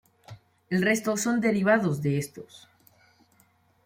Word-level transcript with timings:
El 0.71 0.81
resto 0.81 1.15
son 1.15 1.41
derivados 1.41 2.01
de 2.01 2.17
estos. 2.17 2.67